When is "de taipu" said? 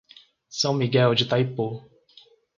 1.13-1.85